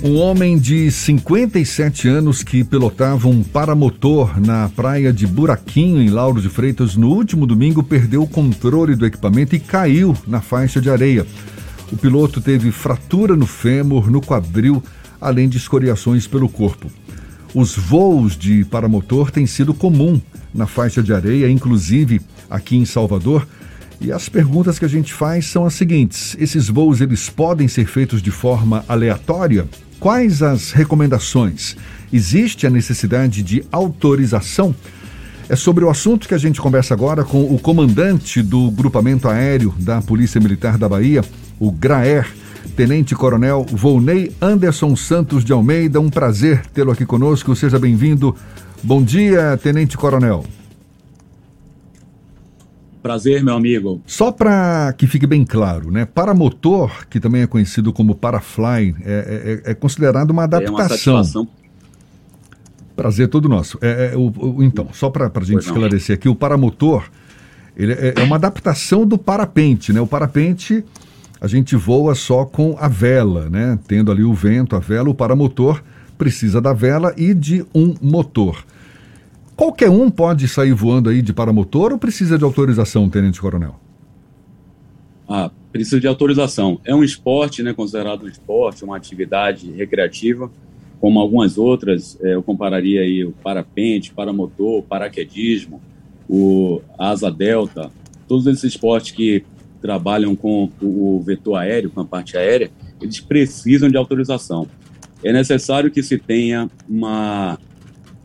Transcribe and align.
Um 0.00 0.16
homem 0.16 0.56
de 0.56 0.92
57 0.92 2.06
anos 2.06 2.44
que 2.44 2.62
pilotava 2.62 3.26
um 3.26 3.42
paramotor 3.42 4.40
na 4.40 4.68
praia 4.68 5.12
de 5.12 5.26
Buraquinho, 5.26 6.00
em 6.00 6.08
Lauro 6.08 6.40
de 6.40 6.48
Freitas, 6.48 6.94
no 6.94 7.08
último 7.08 7.44
domingo, 7.48 7.82
perdeu 7.82 8.22
o 8.22 8.26
controle 8.26 8.94
do 8.94 9.04
equipamento 9.04 9.56
e 9.56 9.60
caiu 9.60 10.16
na 10.24 10.40
faixa 10.40 10.80
de 10.80 10.88
areia. 10.88 11.26
O 11.90 11.96
piloto 11.96 12.40
teve 12.40 12.70
fratura 12.70 13.34
no 13.34 13.44
fêmur, 13.44 14.08
no 14.08 14.20
quadril, 14.20 14.80
além 15.20 15.48
de 15.48 15.56
escoriações 15.56 16.28
pelo 16.28 16.48
corpo. 16.48 16.88
Os 17.52 17.76
voos 17.76 18.36
de 18.36 18.64
paramotor 18.66 19.32
têm 19.32 19.46
sido 19.46 19.74
comum 19.74 20.20
na 20.54 20.68
faixa 20.68 21.02
de 21.02 21.12
areia, 21.12 21.50
inclusive 21.50 22.20
aqui 22.48 22.76
em 22.76 22.84
Salvador. 22.84 23.48
E 24.00 24.12
as 24.12 24.28
perguntas 24.28 24.78
que 24.78 24.84
a 24.84 24.88
gente 24.88 25.12
faz 25.12 25.46
são 25.46 25.64
as 25.66 25.74
seguintes: 25.74 26.36
esses 26.38 26.68
voos 26.68 27.00
eles 27.00 27.28
podem 27.28 27.66
ser 27.66 27.86
feitos 27.86 28.22
de 28.22 28.30
forma 28.30 28.84
aleatória? 28.88 29.66
Quais 29.98 30.42
as 30.42 30.70
recomendações? 30.70 31.76
Existe 32.12 32.66
a 32.66 32.70
necessidade 32.70 33.42
de 33.42 33.64
autorização? 33.72 34.74
É 35.48 35.56
sobre 35.56 35.84
o 35.84 35.90
assunto 35.90 36.28
que 36.28 36.34
a 36.34 36.38
gente 36.38 36.60
conversa 36.60 36.94
agora 36.94 37.24
com 37.24 37.42
o 37.42 37.58
comandante 37.58 38.42
do 38.42 38.70
grupamento 38.70 39.28
aéreo 39.28 39.74
da 39.78 40.00
Polícia 40.00 40.40
Militar 40.40 40.78
da 40.78 40.88
Bahia, 40.88 41.24
o 41.58 41.72
GRAER, 41.72 42.28
Tenente 42.76 43.14
Coronel 43.14 43.66
Volney 43.68 44.30
Anderson 44.40 44.94
Santos 44.94 45.44
de 45.44 45.52
Almeida. 45.52 46.00
Um 46.00 46.10
prazer 46.10 46.64
tê-lo 46.66 46.92
aqui 46.92 47.04
conosco. 47.04 47.56
Seja 47.56 47.78
bem-vindo. 47.78 48.36
Bom 48.82 49.02
dia, 49.02 49.58
Tenente 49.60 49.96
Coronel. 49.96 50.44
Prazer, 53.08 53.42
meu 53.42 53.54
amigo. 53.54 54.02
Só 54.06 54.30
para 54.30 54.92
que 54.92 55.06
fique 55.06 55.26
bem 55.26 55.42
claro, 55.42 55.90
né? 55.90 56.04
Paramotor, 56.04 57.06
que 57.08 57.18
também 57.18 57.40
é 57.40 57.46
conhecido 57.46 57.90
como 57.90 58.14
Parafly, 58.14 58.94
é, 59.02 59.62
é, 59.64 59.70
é 59.70 59.74
considerado 59.74 60.30
uma 60.30 60.44
adaptação. 60.44 61.16
É 61.16 61.38
uma 61.38 61.48
Prazer 62.94 63.28
todo 63.28 63.48
nosso. 63.48 63.78
É, 63.80 64.10
é 64.12 64.16
o, 64.16 64.30
o, 64.36 64.62
então, 64.62 64.88
só 64.92 65.08
para 65.08 65.32
a 65.34 65.42
gente 65.42 65.62
esclarecer 65.62 66.16
aqui, 66.16 66.28
o 66.28 66.34
paramotor 66.34 67.08
ele 67.74 67.94
é, 67.94 68.12
é, 68.14 68.22
uma 68.24 68.36
adaptação 68.36 69.06
do 69.06 69.16
parapente, 69.16 69.90
né? 69.90 70.02
O 70.02 70.06
parapente 70.06 70.84
a 71.40 71.46
gente 71.46 71.76
voa 71.76 72.14
só 72.14 72.44
com 72.44 72.76
a 72.78 72.88
vela, 72.88 73.48
né? 73.48 73.78
Tendo 73.88 74.12
ali 74.12 74.22
o 74.22 74.34
vento, 74.34 74.76
a 74.76 74.80
vela, 74.80 75.08
o 75.08 75.14
paramotor 75.14 75.82
precisa 76.18 76.60
da 76.60 76.74
vela 76.74 77.14
e 77.16 77.32
de 77.32 77.64
um 77.74 77.94
motor. 78.02 78.62
Qualquer 79.58 79.90
um 79.90 80.08
pode 80.08 80.46
sair 80.46 80.72
voando 80.72 81.10
aí 81.10 81.20
de 81.20 81.32
paramotor 81.32 81.90
ou 81.90 81.98
precisa 81.98 82.38
de 82.38 82.44
autorização, 82.44 83.10
Tenente 83.10 83.40
Coronel? 83.40 83.74
Ah, 85.28 85.50
precisa 85.72 85.98
de 85.98 86.06
autorização. 86.06 86.80
É 86.84 86.94
um 86.94 87.02
esporte, 87.02 87.60
né, 87.60 87.74
considerado 87.74 88.22
um 88.22 88.28
esporte, 88.28 88.84
uma 88.84 88.96
atividade 88.96 89.68
recreativa, 89.72 90.48
como 91.00 91.18
algumas 91.18 91.58
outras, 91.58 92.16
é, 92.22 92.36
eu 92.36 92.42
compararia 92.44 93.00
aí 93.00 93.24
o 93.24 93.32
parapente, 93.32 94.14
paramotor, 94.14 94.84
paraquedismo, 94.84 95.82
o 96.30 96.80
asa 96.96 97.28
delta, 97.28 97.90
todos 98.28 98.46
esses 98.46 98.62
esportes 98.62 99.10
que 99.10 99.44
trabalham 99.82 100.36
com 100.36 100.70
o 100.80 101.20
vetor 101.26 101.56
aéreo, 101.56 101.90
com 101.90 102.00
a 102.00 102.04
parte 102.04 102.36
aérea, 102.36 102.70
eles 103.02 103.18
precisam 103.18 103.90
de 103.90 103.96
autorização. 103.96 104.68
É 105.24 105.32
necessário 105.32 105.90
que 105.90 106.00
se 106.00 106.16
tenha 106.16 106.70
uma 106.88 107.58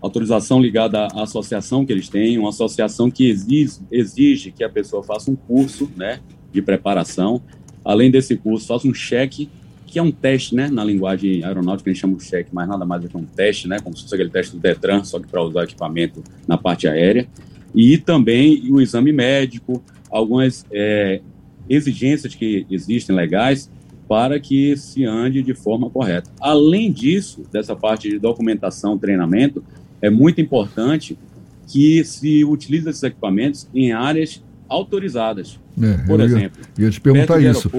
autorização 0.04 0.62
ligada 0.62 1.08
à 1.14 1.24
associação 1.24 1.86
que 1.86 1.94
eles 1.94 2.10
têm, 2.10 2.38
uma 2.38 2.50
associação 2.50 3.10
que 3.10 3.30
exige, 3.30 3.80
exige 3.90 4.52
que 4.52 4.62
a 4.62 4.70
pessoa 4.70 5.02
faça 5.02 5.32
um 5.32 5.36
curso 5.36 5.90
né, 5.96 6.20
de 6.52 6.62
preparação. 6.62 7.42
Além 7.86 8.12
desse 8.12 8.36
curso, 8.36 8.68
faça 8.68 8.86
um 8.86 8.94
cheque, 8.94 9.50
que 9.88 9.98
é 9.98 10.04
um 10.04 10.12
teste, 10.12 10.56
né, 10.56 10.68
na 10.68 10.84
linguagem 10.84 11.42
aeronáutica, 11.42 11.90
a 11.90 11.94
gente 11.94 12.02
chama 12.02 12.18
de 12.18 12.26
cheque, 12.26 12.50
mas 12.52 12.68
nada 12.68 12.84
mais 12.84 13.02
do 13.02 13.08
que 13.08 13.16
um 13.16 13.24
teste, 13.24 13.66
né, 13.66 13.80
como 13.80 13.96
se 13.96 14.04
fosse 14.04 14.14
aquele 14.14 14.30
teste 14.30 14.54
do 14.54 14.60
Detran, 14.60 15.06
só 15.06 15.22
que 15.22 15.28
para 15.28 15.42
usar 15.42 15.64
equipamento 15.64 16.22
na 16.46 16.58
parte 16.58 16.86
aérea. 16.86 17.26
E 17.74 17.98
também 17.98 18.70
o 18.72 18.82
exame 18.82 19.14
médico, 19.14 19.82
algumas 20.12 20.66
é, 20.70 21.22
exigências 21.70 22.36
que 22.36 22.68
existem 22.70 23.16
legais 23.16 23.72
para 24.08 24.38
que 24.38 24.76
se 24.76 25.06
ande 25.06 25.42
de 25.42 25.54
forma 25.54 25.90
correta. 25.90 26.30
Além 26.42 26.92
disso, 26.92 27.44
dessa 27.52 27.74
parte 27.74 28.10
de 28.10 28.20
documentação, 28.20 28.98
treinamento, 28.98 29.64
é 30.04 30.10
muito 30.10 30.42
importante 30.42 31.18
que 31.66 32.04
se 32.04 32.44
utilize 32.44 32.88
esses 32.90 33.02
equipamentos 33.02 33.70
em 33.74 33.94
áreas 33.94 34.44
autorizadas. 34.68 35.58
É, 35.82 35.98
por 36.06 36.20
eu 36.20 36.26
exemplo, 36.26 36.62
ia, 36.78 36.86
ia 36.86 36.92
te 36.92 37.00
perguntar 37.00 37.42
isso. 37.42 37.72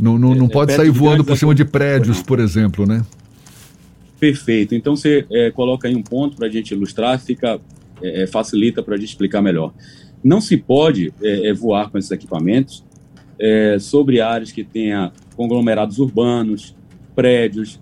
Não, 0.00 0.18
não, 0.18 0.34
não 0.34 0.46
é, 0.46 0.48
pode 0.48 0.72
sair 0.72 0.90
voando 0.90 1.22
por 1.22 1.36
cima 1.36 1.54
de 1.54 1.64
prédios, 1.64 2.22
por 2.22 2.40
exemplo, 2.40 2.86
né? 2.86 3.04
Perfeito. 4.18 4.74
Então 4.74 4.96
você 4.96 5.26
é, 5.30 5.50
coloca 5.50 5.86
aí 5.86 5.94
um 5.94 6.02
ponto 6.02 6.36
para 6.36 6.46
a 6.46 6.50
gente 6.50 6.72
ilustrar, 6.72 7.20
fica 7.20 7.60
é, 8.00 8.22
é 8.22 8.26
facilita 8.26 8.82
para 8.82 8.94
a 8.94 8.96
gente 8.96 9.10
explicar 9.10 9.42
melhor. 9.42 9.74
Não 10.24 10.40
se 10.40 10.56
pode 10.56 11.12
é, 11.22 11.52
voar 11.52 11.90
com 11.90 11.98
esses 11.98 12.10
equipamentos 12.10 12.82
sobre 13.80 14.20
áreas 14.20 14.52
que 14.52 14.62
tenha 14.62 15.10
conglomerados 15.34 15.98
urbanos, 15.98 16.76
prédios, 17.12 17.80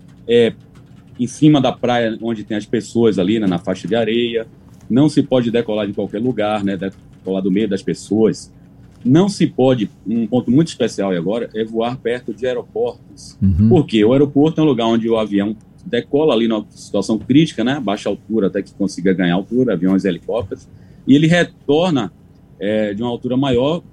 em 1.21 1.27
cima 1.27 1.61
da 1.61 1.71
praia 1.71 2.17
onde 2.19 2.43
tem 2.43 2.57
as 2.57 2.65
pessoas 2.65 3.19
ali, 3.19 3.39
né, 3.39 3.45
na 3.45 3.59
faixa 3.59 3.87
de 3.87 3.93
areia. 3.95 4.47
Não 4.89 5.07
se 5.07 5.21
pode 5.21 5.51
decolar 5.51 5.85
de 5.85 5.93
qualquer 5.93 6.19
lugar, 6.19 6.63
né, 6.63 6.75
decolar 6.75 7.43
do 7.43 7.51
meio 7.51 7.69
das 7.69 7.83
pessoas. 7.83 8.51
Não 9.05 9.29
se 9.29 9.45
pode, 9.45 9.87
um 10.05 10.25
ponto 10.25 10.49
muito 10.49 10.69
especial 10.69 11.11
agora, 11.11 11.47
é 11.53 11.63
voar 11.63 11.95
perto 11.97 12.33
de 12.33 12.47
aeroportos. 12.47 13.37
Uhum. 13.39 13.69
Porque 13.69 14.03
o 14.03 14.13
aeroporto 14.13 14.61
é 14.61 14.63
um 14.63 14.67
lugar 14.67 14.87
onde 14.87 15.07
o 15.07 15.15
avião 15.15 15.55
decola 15.85 16.33
ali 16.33 16.47
numa 16.47 16.65
situação 16.71 17.19
crítica, 17.19 17.63
né, 17.63 17.79
baixa 17.79 18.09
altura 18.09 18.47
até 18.47 18.63
que 18.63 18.73
consiga 18.73 19.13
ganhar 19.13 19.35
altura, 19.35 19.73
aviões 19.73 20.03
e 20.03 20.07
helicópteros, 20.07 20.67
e 21.07 21.15
ele 21.15 21.27
retorna 21.27 22.11
é, 22.59 22.95
de 22.95 23.03
uma 23.03 23.11
altura 23.11 23.37
maior, 23.37 23.83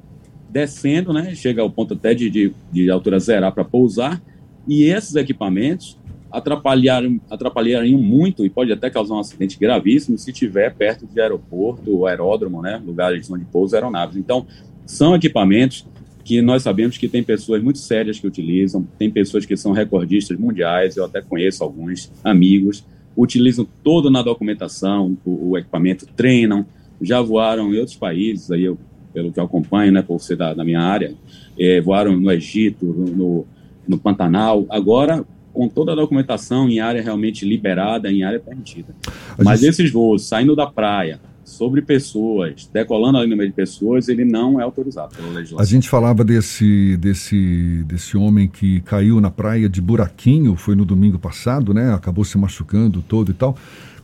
descendo, 0.48 1.12
né, 1.12 1.34
chega 1.34 1.60
ao 1.60 1.68
ponto 1.68 1.92
até 1.92 2.14
de, 2.14 2.30
de, 2.30 2.54
de 2.72 2.90
altura 2.90 3.18
zerar 3.18 3.52
para 3.52 3.64
pousar, 3.64 4.22
e 4.66 4.84
esses 4.84 5.14
equipamentos 5.14 5.98
atrapalhariam, 6.30 7.20
atrapalhariam 7.30 7.98
muito 8.00 8.44
e 8.44 8.50
pode 8.50 8.72
até 8.72 8.90
causar 8.90 9.14
um 9.14 9.20
acidente 9.20 9.58
gravíssimo 9.58 10.18
se 10.18 10.30
estiver 10.30 10.74
perto 10.74 11.06
de 11.06 11.20
aeroporto, 11.20 12.06
aeródromo, 12.06 12.62
né, 12.62 12.80
lugares 12.84 13.30
onde 13.30 13.44
pousam 13.46 13.78
aeronaves. 13.78 14.16
Então, 14.16 14.46
são 14.86 15.14
equipamentos 15.14 15.86
que 16.24 16.42
nós 16.42 16.62
sabemos 16.62 16.98
que 16.98 17.08
tem 17.08 17.22
pessoas 17.22 17.62
muito 17.62 17.78
sérias 17.78 18.20
que 18.20 18.26
utilizam, 18.26 18.86
tem 18.98 19.10
pessoas 19.10 19.46
que 19.46 19.56
são 19.56 19.72
recordistas 19.72 20.38
mundiais, 20.38 20.96
eu 20.96 21.04
até 21.04 21.22
conheço 21.22 21.64
alguns 21.64 22.12
amigos, 22.22 22.84
utilizam 23.16 23.66
todo 23.82 24.10
na 24.10 24.22
documentação, 24.22 25.16
o, 25.24 25.50
o 25.50 25.58
equipamento, 25.58 26.06
treinam, 26.14 26.66
já 27.00 27.22
voaram 27.22 27.72
em 27.72 27.78
outros 27.78 27.96
países, 27.96 28.50
aí 28.50 28.64
eu, 28.64 28.78
pelo 29.12 29.32
que 29.32 29.40
eu 29.40 29.44
acompanho, 29.44 29.90
né, 29.92 30.02
por 30.02 30.20
ser 30.20 30.36
da, 30.36 30.52
da 30.52 30.64
minha 30.64 30.80
área, 30.80 31.14
é, 31.58 31.80
voaram 31.80 32.14
no 32.14 32.30
Egito, 32.30 32.84
no, 32.84 33.46
no 33.86 33.98
Pantanal, 33.98 34.66
agora 34.68 35.24
com 35.52 35.68
toda 35.68 35.92
a 35.92 35.94
documentação 35.94 36.68
em 36.68 36.80
área 36.80 37.02
realmente 37.02 37.44
liberada, 37.44 38.10
em 38.10 38.22
área 38.22 38.40
permitida. 38.40 38.94
Mas 39.42 39.60
gente... 39.60 39.70
esses 39.70 39.92
voos 39.92 40.26
saindo 40.26 40.54
da 40.54 40.66
praia, 40.66 41.20
sobre 41.48 41.80
pessoas, 41.80 42.68
decolando 42.72 43.16
ali 43.16 43.30
no 43.30 43.36
meio 43.36 43.48
de 43.48 43.56
pessoas, 43.56 44.08
ele 44.08 44.24
não 44.24 44.60
é 44.60 44.62
autorizado 44.62 45.16
pela 45.16 45.28
legislação. 45.28 45.58
A 45.58 45.64
gente 45.64 45.88
falava 45.88 46.22
desse, 46.22 46.96
desse, 46.98 47.82
desse 47.86 48.16
homem 48.18 48.46
que 48.46 48.80
caiu 48.82 49.18
na 49.20 49.30
praia 49.30 49.68
de 49.68 49.80
Buraquinho, 49.80 50.54
foi 50.56 50.76
no 50.76 50.84
domingo 50.84 51.18
passado, 51.18 51.72
né? 51.72 51.92
Acabou 51.94 52.24
se 52.24 52.36
machucando 52.36 53.00
todo 53.00 53.30
e 53.30 53.34
tal. 53.34 53.56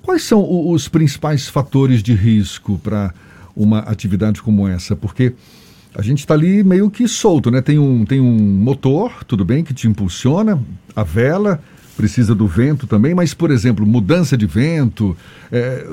Quais 0.02 0.22
são 0.22 0.70
os 0.70 0.88
principais 0.88 1.46
fatores 1.46 2.02
de 2.02 2.14
risco 2.14 2.78
para 2.82 3.12
uma 3.54 3.80
atividade 3.80 4.42
como 4.42 4.66
essa? 4.66 4.96
Porque 4.96 5.34
a 5.94 6.02
gente 6.02 6.18
está 6.18 6.34
ali 6.34 6.64
meio 6.64 6.90
que 6.90 7.06
solto, 7.06 7.50
né? 7.50 7.60
Tem 7.60 7.78
um, 7.78 8.04
tem 8.04 8.20
um 8.20 8.36
motor, 8.36 9.24
tudo 9.24 9.44
bem, 9.44 9.62
que 9.62 9.72
te 9.72 9.86
impulsiona, 9.86 10.60
a 10.94 11.02
vela, 11.04 11.60
precisa 11.96 12.34
do 12.34 12.46
vento 12.46 12.86
também, 12.86 13.14
mas, 13.14 13.32
por 13.32 13.50
exemplo, 13.50 13.86
mudança 13.86 14.36
de 14.36 14.46
vento, 14.46 15.16
é, 15.52 15.86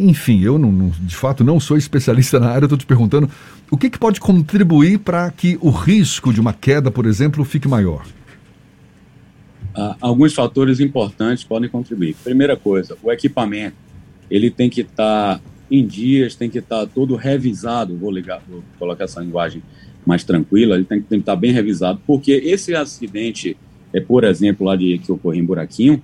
enfim, 0.00 0.42
eu 0.42 0.58
não, 0.58 0.72
não, 0.72 0.88
de 0.88 1.14
fato 1.14 1.44
não 1.44 1.60
sou 1.60 1.76
especialista 1.76 2.38
na 2.40 2.50
área, 2.50 2.64
estou 2.64 2.76
te 2.76 2.84
perguntando 2.84 3.30
o 3.70 3.76
que, 3.76 3.88
que 3.88 3.98
pode 3.98 4.20
contribuir 4.20 4.98
para 4.98 5.30
que 5.30 5.56
o 5.60 5.70
risco 5.70 6.32
de 6.32 6.40
uma 6.40 6.52
queda, 6.52 6.90
por 6.90 7.06
exemplo, 7.06 7.44
fique 7.44 7.68
maior? 7.68 8.04
Ah, 9.74 9.96
alguns 10.00 10.34
fatores 10.34 10.80
importantes 10.80 11.44
podem 11.44 11.68
contribuir. 11.68 12.14
Primeira 12.22 12.56
coisa, 12.56 12.96
o 13.02 13.10
equipamento, 13.10 13.76
ele 14.30 14.50
tem 14.50 14.68
que 14.68 14.82
estar 14.82 15.38
tá 15.38 15.40
em 15.70 15.86
dias, 15.86 16.34
tem 16.34 16.50
que 16.50 16.58
estar 16.58 16.86
tá 16.86 16.90
todo 16.92 17.16
revisado, 17.16 17.96
vou, 17.96 18.10
ligar, 18.10 18.42
vou 18.48 18.62
colocar 18.78 19.04
essa 19.04 19.20
linguagem 19.20 19.62
mais 20.04 20.22
tranquila, 20.22 20.76
ele 20.76 20.84
tem, 20.84 21.00
que 21.00 21.14
estar 21.14 21.32
tá 21.32 21.36
bem 21.36 21.52
revisado, 21.52 22.00
porque 22.06 22.32
esse 22.32 22.74
acidente, 22.74 23.56
é, 23.92 24.00
por 24.00 24.24
exemplo, 24.24 24.66
lá 24.66 24.76
de, 24.76 24.98
que 24.98 25.10
ocorreu 25.10 25.40
em 25.40 25.44
Buraquinho, 25.44 26.02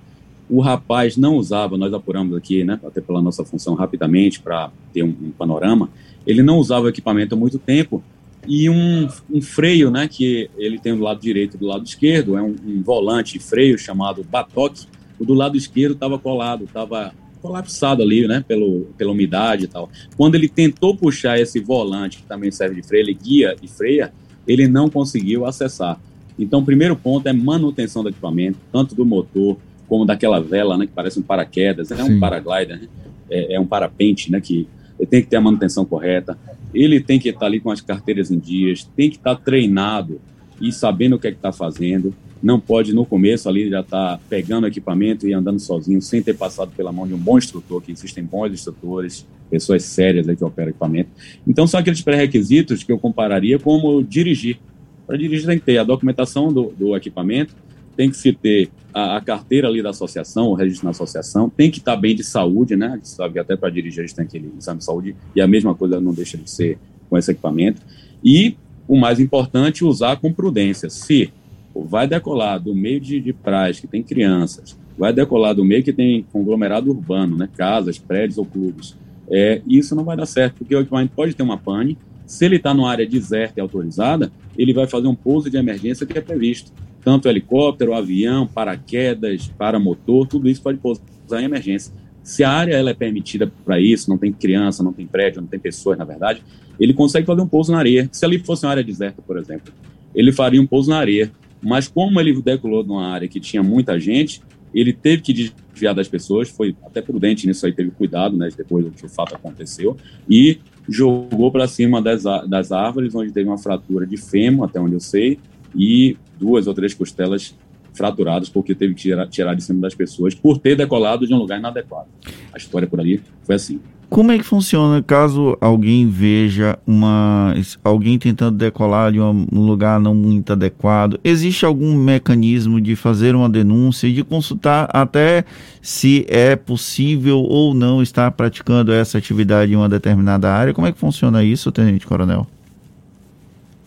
o 0.49 0.59
rapaz 0.59 1.15
não 1.15 1.37
usava, 1.37 1.77
nós 1.77 1.93
apuramos 1.93 2.35
aqui, 2.35 2.63
né, 2.63 2.79
até 2.83 2.99
pela 2.99 3.21
nossa 3.21 3.45
função 3.45 3.73
rapidamente, 3.73 4.41
para 4.41 4.71
ter 4.91 5.03
um, 5.03 5.15
um, 5.21 5.31
panorama, 5.31 5.89
ele 6.25 6.43
não 6.43 6.57
usava 6.57 6.85
o 6.85 6.89
equipamento 6.89 7.35
há 7.35 7.37
muito 7.37 7.57
tempo, 7.57 8.03
e 8.47 8.69
um, 8.69 9.07
um, 9.29 9.41
freio, 9.41 9.91
né, 9.91 10.07
que 10.07 10.49
ele 10.57 10.79
tem 10.79 10.95
do 10.95 11.03
lado 11.03 11.21
direito 11.21 11.55
e 11.55 11.59
do 11.59 11.67
lado 11.67 11.85
esquerdo, 11.85 12.35
é 12.35 12.41
um, 12.41 12.55
um 12.65 12.81
volante 12.81 13.37
freio 13.37 13.77
chamado 13.77 14.23
batoque, 14.23 14.87
o 15.19 15.25
do 15.25 15.35
lado 15.35 15.55
esquerdo 15.55 15.93
estava 15.93 16.17
colado, 16.17 16.63
estava 16.63 17.13
colapsado 17.41 18.03
ali, 18.03 18.27
né, 18.27 18.43
pelo, 18.47 18.87
pela 18.97 19.11
umidade 19.11 19.65
e 19.65 19.67
tal. 19.67 19.89
Quando 20.15 20.35
ele 20.35 20.47
tentou 20.47 20.95
puxar 20.95 21.39
esse 21.39 21.59
volante, 21.59 22.19
que 22.19 22.23
também 22.23 22.51
serve 22.51 22.81
de 22.81 22.87
freio, 22.87 23.03
ele 23.03 23.13
guia 23.13 23.55
e 23.61 23.67
freia, 23.67 24.13
ele 24.47 24.67
não 24.67 24.89
conseguiu 24.89 25.45
acessar. 25.45 25.99
Então, 26.37 26.59
o 26.59 26.65
primeiro 26.65 26.95
ponto 26.95 27.27
é 27.27 27.33
manutenção 27.33 28.03
do 28.03 28.09
equipamento, 28.09 28.57
tanto 28.71 28.95
do 28.95 29.05
motor 29.05 29.57
como 29.87 30.05
daquela 30.05 30.39
vela, 30.39 30.77
né, 30.77 30.85
que 30.85 30.93
parece 30.93 31.19
um 31.19 31.23
paraquedas, 31.23 31.91
é 31.91 32.03
um 32.03 32.19
paraglider, 32.19 32.79
né, 32.79 32.87
é, 33.29 33.55
é, 33.55 33.59
um 33.59 33.65
parapente, 33.65 34.31
né, 34.31 34.39
que 34.39 34.67
tem 35.09 35.21
que 35.21 35.27
ter 35.27 35.35
a 35.35 35.41
manutenção 35.41 35.83
correta, 35.83 36.37
ele 36.73 37.01
tem 37.01 37.19
que 37.19 37.29
estar 37.29 37.47
ali 37.47 37.59
com 37.59 37.71
as 37.71 37.81
carteiras 37.81 38.31
em 38.31 38.39
dias, 38.39 38.89
tem 38.95 39.09
que 39.09 39.17
estar 39.17 39.35
treinado 39.35 40.21
e 40.61 40.71
sabendo 40.71 41.15
o 41.15 41.19
que 41.19 41.27
é 41.27 41.31
que 41.31 41.37
está 41.37 41.51
fazendo, 41.51 42.13
não 42.41 42.59
pode 42.59 42.93
no 42.93 43.05
começo 43.05 43.47
ali 43.47 43.69
já 43.69 43.81
estar 43.81 44.17
tá 44.17 44.23
pegando 44.29 44.67
equipamento 44.67 45.27
e 45.27 45.33
andando 45.33 45.59
sozinho 45.59 46.01
sem 46.01 46.21
ter 46.21 46.35
passado 46.35 46.71
pela 46.75 46.91
mão 46.91 47.07
de 47.07 47.13
um 47.13 47.17
bom 47.17 47.37
instrutor, 47.37 47.81
que 47.81 47.91
existem 47.91 48.23
bons 48.23 48.51
instrutores, 48.51 49.25
pessoas 49.49 49.83
sérias 49.83 50.27
aí 50.27 50.35
que 50.35 50.43
operam 50.43 50.69
equipamento. 50.69 51.09
Então 51.45 51.67
são 51.67 51.79
aqueles 51.79 52.01
pré-requisitos 52.01 52.83
que 52.83 52.91
eu 52.91 52.97
compararia 52.97 53.59
como 53.59 54.03
dirigir. 54.03 54.59
Para 55.05 55.17
dirigir 55.17 55.45
tem 55.45 55.59
que 55.59 55.65
ter 55.65 55.77
a 55.77 55.83
documentação 55.83 56.51
do, 56.51 56.73
do 56.77 56.95
equipamento, 56.95 57.53
tem 57.95 58.09
que 58.09 58.17
se 58.17 58.33
ter 58.33 58.69
a, 58.93 59.17
a, 59.17 59.21
carteira 59.21 59.67
ali 59.67 59.81
da 59.83 59.89
associação, 59.89 60.47
o 60.47 60.53
registro 60.53 60.85
na 60.85 60.91
associação, 60.91 61.49
tem 61.49 61.69
que 61.69 61.79
estar 61.79 61.95
bem 61.95 62.15
de 62.15 62.23
saúde, 62.23 62.75
né? 62.75 62.87
A 62.87 62.95
gente 62.95 63.09
sabe 63.09 63.33
que 63.33 63.39
até 63.39 63.55
para 63.55 63.69
dirigir 63.69 64.03
a 64.03 64.07
gente 64.07 64.15
tem 64.15 64.25
aquele 64.25 64.51
exame 64.57 64.79
de 64.79 64.85
saúde 64.85 65.15
e 65.35 65.41
a 65.41 65.47
mesma 65.47 65.75
coisa 65.75 65.99
não 65.99 66.13
deixa 66.13 66.37
de 66.37 66.49
ser 66.49 66.79
com 67.09 67.17
esse 67.17 67.31
equipamento. 67.31 67.81
E 68.23 68.55
o 68.87 68.97
mais 68.97 69.19
importante, 69.19 69.85
usar 69.85 70.17
com 70.17 70.33
prudência. 70.33 70.89
Se 70.89 71.31
vai 71.75 72.07
decolar 72.07 72.59
do 72.59 72.75
meio 72.75 72.99
de, 72.99 73.19
de 73.19 73.33
praias 73.33 73.79
que 73.79 73.87
tem 73.87 74.03
crianças, 74.03 74.77
vai 74.97 75.13
decolar 75.13 75.55
do 75.55 75.63
meio 75.63 75.83
que 75.83 75.93
tem 75.93 76.25
conglomerado 76.31 76.89
urbano, 76.89 77.37
né? 77.37 77.49
Casas, 77.55 77.97
prédios 77.97 78.37
ou 78.37 78.45
clubes. 78.45 78.97
É, 79.29 79.61
isso 79.67 79.95
não 79.95 80.03
vai 80.03 80.17
dar 80.17 80.25
certo, 80.25 80.55
porque 80.59 80.75
o 80.75 80.81
equipamento 80.81 81.13
pode 81.15 81.33
ter 81.33 81.43
uma 81.43 81.57
pane. 81.57 81.97
Se 82.25 82.45
ele 82.45 82.57
está 82.57 82.73
numa 82.73 82.89
área 82.89 83.07
deserta 83.07 83.59
e 83.59 83.61
autorizada, 83.61 84.31
ele 84.57 84.73
vai 84.73 84.87
fazer 84.87 85.07
um 85.07 85.15
pouso 85.15 85.49
de 85.49 85.57
emergência 85.57 86.05
que 86.05 86.17
é 86.17 86.21
previsto 86.21 86.71
tanto 87.03 87.27
helicóptero, 87.27 87.93
avião, 87.93 88.47
paraquedas, 88.47 89.51
paramotor, 89.57 90.27
tudo 90.27 90.47
isso 90.47 90.61
pode 90.61 90.77
pousar 90.77 91.41
em 91.41 91.45
emergência. 91.45 91.93
Se 92.23 92.43
a 92.43 92.51
área 92.51 92.75
ela 92.75 92.91
é 92.91 92.93
permitida 92.93 93.51
para 93.65 93.79
isso, 93.79 94.09
não 94.09 94.17
tem 94.17 94.31
criança, 94.31 94.83
não 94.83 94.93
tem 94.93 95.07
prédio, 95.07 95.41
não 95.41 95.47
tem 95.47 95.59
pessoas, 95.59 95.97
na 95.97 96.05
verdade, 96.05 96.43
ele 96.79 96.93
consegue 96.93 97.25
fazer 97.25 97.41
um 97.41 97.47
pouso 97.47 97.71
na 97.71 97.79
areia. 97.79 98.07
Se 98.11 98.23
ali 98.23 98.37
fosse 98.39 98.65
uma 98.65 98.71
área 98.71 98.83
deserta, 98.83 99.21
por 99.21 99.37
exemplo, 99.37 99.73
ele 100.13 100.31
faria 100.31 100.61
um 100.61 100.67
pouso 100.67 100.89
na 100.89 100.97
areia. 100.97 101.31
Mas 101.61 101.87
como 101.87 102.19
ele 102.19 102.39
decolou 102.41 102.83
numa 102.83 103.07
área 103.07 103.27
que 103.27 103.39
tinha 103.39 103.61
muita 103.61 103.99
gente, 103.99 104.41
ele 104.73 104.93
teve 104.93 105.21
que 105.21 105.33
desviar 105.33 105.93
das 105.93 106.07
pessoas, 106.07 106.49
foi 106.49 106.75
até 106.83 107.01
prudente 107.01 107.45
nisso 107.45 107.65
aí, 107.65 107.73
teve 107.73 107.91
cuidado, 107.91 108.37
né, 108.37 108.49
depois 108.55 108.85
que 108.95 109.05
o 109.05 109.09
fato 109.09 109.35
aconteceu, 109.35 109.97
e 110.29 110.59
jogou 110.87 111.51
para 111.51 111.67
cima 111.67 112.01
das, 112.01 112.23
das 112.47 112.71
árvores, 112.71 113.13
onde 113.13 113.31
teve 113.31 113.49
uma 113.49 113.57
fratura 113.57 114.05
de 114.05 114.17
fêmur, 114.17 114.65
até 114.65 114.79
onde 114.79 114.93
eu 114.93 114.99
sei, 114.99 115.39
e 115.75 116.17
duas 116.39 116.67
ou 116.67 116.73
três 116.73 116.93
costelas 116.93 117.55
fraturadas 117.93 118.49
porque 118.49 118.73
teve 118.73 118.93
que 118.93 119.01
tirar, 119.01 119.27
tirar 119.27 119.53
de 119.53 119.63
cima 119.63 119.81
das 119.81 119.93
pessoas 119.93 120.33
por 120.33 120.57
ter 120.57 120.75
decolado 120.75 121.27
de 121.27 121.33
um 121.33 121.37
lugar 121.37 121.59
inadequado. 121.59 122.07
A 122.53 122.57
história 122.57 122.87
por 122.87 122.99
ali 122.99 123.21
foi 123.43 123.55
assim. 123.55 123.79
Como 124.11 124.29
é 124.29 124.37
que 124.37 124.43
funciona 124.43 125.01
caso 125.01 125.57
alguém 125.61 126.05
veja 126.05 126.77
uma 126.85 127.53
alguém 127.81 128.19
tentando 128.19 128.57
decolar 128.57 129.09
de 129.09 129.21
um 129.21 129.47
lugar 129.65 130.01
não 130.01 130.13
muito 130.13 130.51
adequado? 130.51 131.17
Existe 131.23 131.65
algum 131.65 131.95
mecanismo 131.95 132.81
de 132.81 132.93
fazer 132.97 133.35
uma 133.35 133.47
denúncia 133.47 134.07
e 134.07 134.13
de 134.13 134.21
consultar 134.21 134.89
até 134.91 135.45
se 135.81 136.25
é 136.27 136.57
possível 136.57 137.37
ou 137.37 137.73
não 137.73 138.03
estar 138.03 138.29
praticando 138.31 138.91
essa 138.91 139.17
atividade 139.17 139.71
em 139.71 139.77
uma 139.77 139.87
determinada 139.87 140.51
área? 140.51 140.73
Como 140.73 140.85
é 140.85 140.91
que 140.91 140.99
funciona 140.99 141.41
isso, 141.41 141.71
Tenente 141.71 142.05
Coronel? 142.05 142.45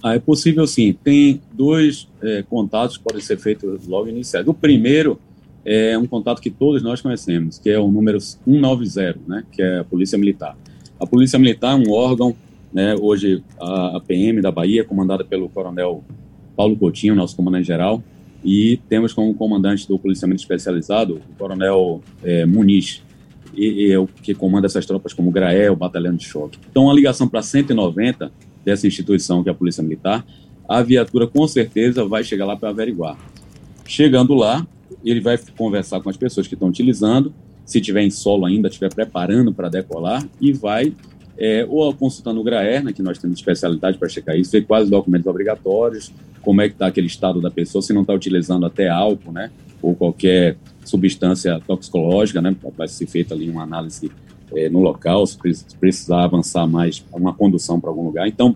Ah, 0.03 0.15
é 0.15 0.19
possível 0.19 0.67
sim. 0.67 0.97
Tem 1.05 1.39
dois 1.53 2.09
é, 2.23 2.43
contatos 2.49 2.97
que 2.97 3.05
podem 3.05 3.21
ser 3.21 3.37
feitos 3.37 3.87
logo 3.87 4.09
iniciais. 4.09 4.49
O 4.49 4.55
primeiro 4.55 5.21
é 5.65 5.97
um 5.97 6.07
contato 6.07 6.41
que 6.41 6.51
todos 6.51 6.83
nós 6.83 7.01
conhecemos, 7.01 7.59
que 7.59 7.71
é 7.71 7.79
o 7.79 7.91
número 7.91 8.21
190, 8.21 9.21
né, 9.27 9.45
que 9.51 9.63
é 9.63 9.79
a 9.79 9.85
Polícia 9.85 10.19
Militar. 10.19 10.57
A 11.01 11.07
Polícia 11.07 11.39
Militar 11.39 11.73
é 11.73 11.89
um 11.89 11.91
órgão, 11.93 12.37
né, 12.73 12.95
hoje 13.01 13.43
a, 13.59 13.97
a 13.97 14.01
PM 14.01 14.41
da 14.43 14.51
Bahia, 14.51 14.85
comandada 14.85 15.25
pelo 15.25 15.49
Coronel 15.49 16.05
Paulo 16.57 16.77
Coutinho, 16.77 17.15
nosso 17.15 17.35
comandante-geral, 17.35 18.03
e 18.45 18.79
temos 18.89 19.13
como 19.13 19.35
comandante 19.35 19.89
do 19.89 19.99
policiamento 19.99 20.43
especializado 20.43 21.15
o 21.15 21.39
Coronel 21.39 22.03
é, 22.23 22.45
Muniz, 22.45 23.03
e, 23.57 23.87
e 23.87 23.93
é 23.93 24.07
que 24.23 24.35
comanda 24.35 24.67
essas 24.67 24.85
tropas 24.85 25.13
como 25.13 25.31
o 25.31 25.33
GRAE, 25.33 25.69
o 25.71 25.77
Batalhão 25.77 26.15
de 26.15 26.25
Choque. 26.25 26.59
Então, 26.71 26.91
a 26.91 26.95
ligação 26.95 27.29
para 27.29 27.41
190 27.41 28.31
dessa 28.65 28.87
instituição, 28.87 29.43
que 29.43 29.49
é 29.49 29.53
a 29.53 29.55
Polícia 29.55 29.83
Militar, 29.83 30.25
a 30.69 30.83
viatura 30.83 31.27
com 31.27 31.47
certeza 31.47 32.05
vai 32.05 32.25
chegar 32.25 32.47
lá 32.47 32.57
para 32.57 32.71
averiguar. 32.71 33.17
Chegando 33.87 34.35
lá, 34.35 34.67
ele 35.11 35.21
vai 35.21 35.39
conversar 35.57 36.01
com 36.01 36.09
as 36.09 36.17
pessoas 36.17 36.47
que 36.47 36.55
estão 36.55 36.69
utilizando, 36.69 37.35
se 37.65 37.81
tiver 37.81 38.03
em 38.03 38.11
solo 38.11 38.45
ainda, 38.45 38.69
estiver 38.69 38.93
preparando 38.93 39.53
para 39.53 39.69
decolar, 39.69 40.27
e 40.41 40.53
vai 40.53 40.93
é, 41.37 41.67
ou 41.69 41.93
consultando 41.95 42.41
o 42.41 42.45
GRAER, 42.45 42.85
né, 42.85 42.93
que 42.93 43.03
nós 43.03 43.19
temos 43.19 43.39
especialidade 43.39 43.99
para 43.99 44.09
checar 44.09 44.37
isso, 44.37 44.53
ver 44.53 44.65
quais 44.65 44.89
documentos 44.89 45.27
obrigatórios, 45.27 46.13
como 46.43 46.61
é 46.61 46.69
que 46.69 46.75
está 46.75 46.87
aquele 46.87 47.07
estado 47.07 47.41
da 47.41 47.51
pessoa, 47.51 47.83
se 47.83 47.93
não 47.93 48.03
está 48.03 48.15
utilizando 48.15 48.67
até 48.67 48.89
álcool, 48.89 49.33
né, 49.33 49.51
ou 49.83 49.95
qualquer 49.95 50.57
substância 50.85 51.61
toxicológica, 51.67 52.41
né, 52.41 52.55
vai 52.77 52.87
ser 52.87 53.07
feita 53.07 53.35
ali 53.35 53.51
uma 53.51 53.63
análise 53.63 54.11
é, 54.55 54.69
no 54.69 54.81
local, 54.81 55.27
se 55.27 55.37
precisar 55.81 56.25
avançar 56.25 56.67
mais 56.67 57.05
uma 57.13 57.33
condução 57.33 57.81
para 57.81 57.91
algum 57.91 58.05
lugar. 58.05 58.29
Então, 58.29 58.55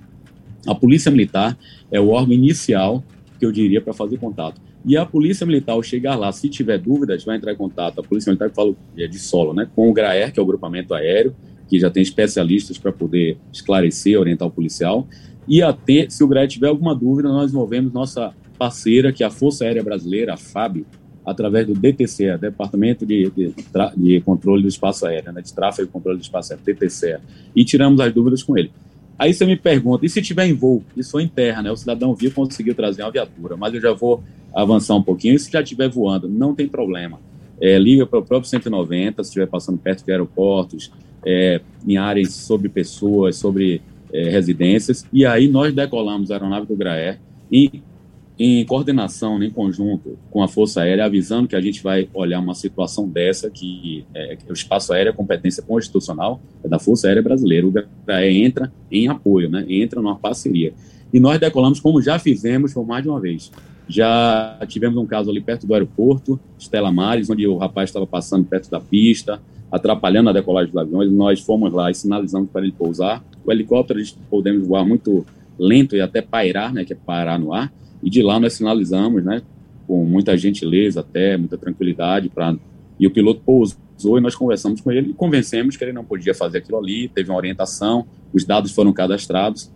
a 0.67 0.75
Polícia 0.75 1.11
Militar 1.11 1.59
é 1.91 1.99
o 1.99 2.11
órgão 2.11 2.35
inicial 2.35 3.03
que 3.39 3.47
eu 3.47 3.51
diria 3.51 3.81
para 3.81 3.93
fazer 3.93 4.19
contato. 4.19 4.61
E 4.85 4.97
a 4.97 5.05
Polícia 5.05 5.47
Militar, 5.47 5.73
ao 5.73 5.83
chegar 5.83 6.17
lá, 6.17 6.31
se 6.33 6.49
tiver 6.49 6.79
dúvidas, 6.79 7.25
vai 7.25 7.37
entrar 7.37 7.53
em 7.53 7.57
contato. 7.57 8.01
A 8.01 8.03
Polícia 8.03 8.31
Militar, 8.31 8.49
que 8.49 8.55
fala 8.55 8.75
é 8.97 9.07
de 9.07 9.19
solo, 9.19 9.53
né, 9.53 9.69
com 9.75 9.91
o 9.91 9.93
GRAER, 9.93 10.33
que 10.33 10.39
é 10.39 10.43
o 10.43 10.47
grupamento 10.47 10.95
aéreo, 10.95 11.35
que 11.69 11.79
já 11.79 11.91
tem 11.91 12.03
especialistas 12.03 12.79
para 12.79 12.93
poder 12.93 13.37
esclarecer, 13.53 14.19
orientar 14.19 14.49
o 14.49 14.51
policial. 14.51 15.07
E 15.47 15.63
até, 15.63 16.09
se 16.09 16.23
o 16.23 16.29
GRAER 16.29 16.49
tiver 16.49 16.69
alguma 16.69 16.95
dúvida, 16.95 17.29
nós 17.29 17.51
envolvemos 17.51 17.93
nossa 17.93 18.33
parceira, 18.59 19.13
que 19.13 19.23
é 19.23 19.27
a 19.27 19.31
Força 19.31 19.65
Aérea 19.65 19.83
Brasileira, 19.83 20.35
a 20.35 20.37
FAB, 20.37 20.85
através 21.25 21.67
do 21.67 21.75
DTCE, 21.75 22.39
Departamento 22.39 23.05
de, 23.05 23.31
de, 23.31 23.55
de 23.97 24.21
Controle 24.23 24.63
do 24.63 24.69
Espaço 24.69 25.07
Aéreo, 25.07 25.33
né, 25.33 25.43
de 25.43 25.53
Tráfego 25.53 25.89
e 25.89 25.93
Controle 25.93 26.19
do 26.19 26.23
Espaço 26.23 26.53
Aéreo, 26.53 26.65
DTCE, 26.65 27.19
e 27.55 27.65
tiramos 27.65 28.01
as 28.01 28.13
dúvidas 28.13 28.43
com 28.43 28.57
ele. 28.57 28.71
Aí 29.19 29.35
você 29.35 29.45
me 29.45 29.57
pergunta, 29.57 30.07
e 30.07 30.09
se 30.09 30.23
tiver 30.23 30.47
em 30.47 30.53
voo? 30.53 30.85
Isso 30.97 31.11
foi 31.11 31.25
em 31.25 31.29
terra, 31.29 31.61
né? 31.61 31.73
O 31.73 31.77
cidadão 31.77 32.15
viu 32.15 32.31
conseguiu 32.31 32.75
trazer 32.75 33.03
uma 33.03 33.11
viatura, 33.11 33.57
mas 33.57 33.75
eu 33.75 33.81
já 33.81 33.93
vou 33.93 34.23
avançar 34.55 34.95
um 34.95 35.03
pouquinho. 35.03 35.35
E 35.35 35.39
se 35.39 35.51
já 35.51 35.61
estiver 35.61 35.89
voando, 35.89 36.29
não 36.29 36.55
tem 36.55 36.69
problema. 36.69 37.19
É, 37.61 37.77
liga 37.79 38.07
para 38.07 38.21
o 38.21 38.25
próprio 38.25 38.49
190, 38.49 39.25
se 39.25 39.31
estiver 39.31 39.49
passando 39.49 39.79
perto 39.79 40.05
de 40.05 40.13
aeroportos, 40.13 40.93
é, 41.27 41.61
em 41.87 41.97
áreas 41.97 42.33
sobre 42.33 42.69
pessoas, 42.69 43.37
sobre 43.37 43.83
é, 44.13 44.31
residências, 44.31 45.05
e 45.13 45.27
aí 45.27 45.49
nós 45.49 45.75
decolamos 45.75 46.31
a 46.31 46.35
aeronave 46.35 46.67
do 46.67 46.77
GRAER 46.77 47.19
e 47.51 47.83
em 48.39 48.65
coordenação, 48.65 49.43
em 49.43 49.51
conjunto 49.51 50.17
com 50.31 50.43
a 50.43 50.49
Força 50.49 50.83
Aérea, 50.83 51.05
avisando 51.05 51.49
que 51.49 51.57
a 51.57 51.61
gente 51.61 51.83
vai 51.83 52.09
olhar 52.15 52.39
uma 52.39 52.55
situação 52.55 53.09
dessa, 53.09 53.51
que 53.51 54.07
é, 54.15 54.39
o 54.49 54.53
espaço 54.53 54.93
aéreo 54.93 55.11
é 55.11 55.13
competência 55.13 55.61
constitucional 55.61 56.41
é 56.63 56.69
da 56.69 56.79
Força 56.79 57.09
Aérea 57.09 57.23
Brasileira. 57.23 57.67
O 57.67 57.73
GRAE 57.73 58.45
entra 58.45 58.73
em 58.93 59.09
apoio, 59.09 59.51
né, 59.51 59.67
entra 59.69 60.01
numa 60.01 60.15
parceria. 60.15 60.73
E 61.13 61.19
nós 61.19 61.41
decolamos, 61.41 61.81
como 61.81 62.01
já 62.01 62.17
fizemos 62.19 62.73
por 62.73 62.87
mais 62.87 63.03
de 63.03 63.09
uma 63.09 63.19
vez. 63.19 63.51
Já 63.89 64.57
tivemos 64.69 64.97
um 64.99 65.07
caso 65.07 65.31
ali 65.31 65.41
perto 65.41 65.67
do 65.67 65.75
aeroporto, 65.75 66.39
Estela 66.57 66.93
Mares, 66.93 67.29
onde 67.29 67.45
o 67.47 67.57
rapaz 67.57 67.91
estava 67.91 68.07
passando 68.07 68.45
perto 68.45 68.71
da 68.71 68.79
pista, 68.79 69.41
atrapalhando 69.73 70.31
a 70.31 70.33
decolagem 70.33 70.71
dos 70.71 70.81
aviões. 70.81 71.11
Nós 71.11 71.41
fomos 71.41 71.73
lá 71.73 71.91
e 71.91 71.95
sinalizamos 71.95 72.51
para 72.51 72.63
ele 72.63 72.73
pousar. 72.73 73.25
O 73.45 73.51
helicóptero, 73.51 73.99
a 73.99 74.03
gente 74.03 74.17
podemos 74.31 74.65
voar 74.65 74.85
muito 74.85 75.27
lento 75.59 75.97
e 75.97 76.01
até 76.01 76.23
pairar, 76.23 76.73
né, 76.73 76.85
que 76.85 76.93
é 76.93 76.97
parar 76.97 77.37
no 77.37 77.53
ar 77.53 77.73
e 78.03 78.11
de 78.11 78.23
lá 78.23 78.39
nós 78.39 78.53
sinalizamos, 78.55 79.25
né, 79.25 79.43
com 79.87 80.05
muita 80.05 80.37
gentileza 80.37 81.01
até, 81.01 81.37
muita 81.37 81.57
tranquilidade, 81.57 82.29
para 82.29 82.57
e 83.01 83.07
o 83.07 83.11
piloto 83.11 83.41
pousou 83.45 84.19
e 84.19 84.21
nós 84.21 84.35
conversamos 84.35 84.81
com 84.81 84.91
ele 84.91 85.11
e 85.11 85.15
convencemos 85.15 85.77
que 85.77 85.85
ele 85.85 85.93
não 85.93 86.05
podia 86.05 86.35
fazer 86.35 86.59
aquilo 86.59 86.79
ali, 86.79 87.09
teve 87.09 87.31
uma 87.31 87.37
orientação, 87.37 88.07
os 88.33 88.45
dados 88.45 88.73
foram 88.73 88.93
cadastrados 88.93 89.71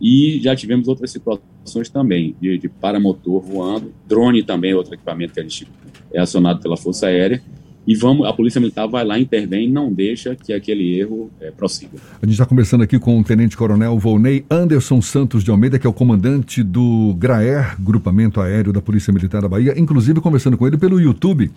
e 0.00 0.38
já 0.42 0.54
tivemos 0.54 0.86
outras 0.86 1.10
situações 1.10 1.88
também, 1.88 2.36
de, 2.40 2.58
de 2.58 2.68
paramotor 2.68 3.40
voando, 3.40 3.92
drone 4.06 4.42
também, 4.42 4.74
outro 4.74 4.94
equipamento 4.94 5.32
que 5.32 5.40
a 5.40 5.42
gente 5.42 5.66
é 6.12 6.20
acionado 6.20 6.60
pela 6.60 6.76
Força 6.76 7.06
Aérea, 7.06 7.42
e 7.86 7.94
vamos, 7.94 8.26
a 8.26 8.32
Polícia 8.32 8.60
Militar 8.60 8.88
vai 8.88 9.04
lá, 9.04 9.18
intervém 9.18 9.70
não 9.70 9.92
deixa 9.92 10.34
que 10.34 10.52
aquele 10.52 10.98
erro 10.98 11.30
é, 11.40 11.50
prossiga. 11.50 11.98
A 12.20 12.26
gente 12.26 12.32
está 12.32 12.44
conversando 12.44 12.82
aqui 12.82 12.98
com 12.98 13.20
o 13.20 13.22
Tenente 13.22 13.56
Coronel 13.56 13.96
Volney 13.98 14.44
Anderson 14.50 15.00
Santos 15.00 15.44
de 15.44 15.50
Almeida, 15.50 15.78
que 15.78 15.86
é 15.86 15.90
o 15.90 15.92
comandante 15.92 16.62
do 16.62 17.14
GRAER, 17.18 17.80
Grupamento 17.80 18.40
Aéreo 18.40 18.72
da 18.72 18.82
Polícia 18.82 19.12
Militar 19.12 19.42
da 19.42 19.48
Bahia, 19.48 19.78
inclusive 19.78 20.20
conversando 20.20 20.58
com 20.58 20.66
ele 20.66 20.76
pelo 20.76 21.00
YouTube. 21.00 21.50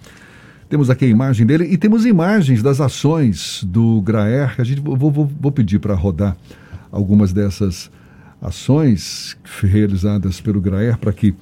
Temos 0.69 0.91
aqui 0.91 1.05
a 1.05 1.07
imagem 1.07 1.47
dele 1.47 1.65
e 1.65 1.77
temos 1.77 2.05
imagens 2.05 2.61
das 2.61 2.79
ações 2.79 3.63
do 3.63 3.99
GRAER. 4.01 4.53
A 4.59 4.63
gente 4.63 4.79
vou, 4.79 4.95
vou, 4.95 5.25
vou 5.25 5.51
pedir 5.51 5.79
para 5.79 5.95
rodar 5.95 6.37
algumas 6.91 7.33
dessas 7.33 7.89
ações 8.39 9.35
realizadas 9.63 10.39
pelo 10.39 10.61
GRAER 10.61 10.97
para 10.99 11.11
que 11.11 11.33